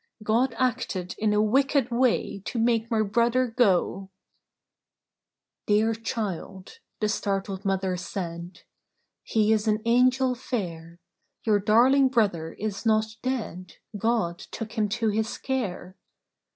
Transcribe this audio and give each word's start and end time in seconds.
God 0.23 0.55
acted 0.57 1.13
in 1.19 1.31
a 1.31 1.43
wicked 1.43 1.91
way, 1.91 2.41
To 2.45 2.57
make 2.57 2.89
my 2.89 3.03
brother 3.03 3.45
go!" 3.45 4.09
"Dear 5.67 5.93
child," 5.93 6.79
the 6.99 7.07
startled 7.07 7.65
Mother 7.65 7.95
said," 7.97 8.61
He 9.23 9.53
is 9.53 9.67
an 9.67 9.79
angel 9.85 10.33
fair. 10.33 10.97
Your 11.43 11.59
darling 11.59 12.07
brother 12.09 12.53
is 12.53 12.83
not 12.83 13.15
dead; 13.21 13.75
God 13.95 14.39
took 14.39 14.71
him 14.71 14.89
to 14.89 15.09
his 15.09 15.37
care. 15.37 15.95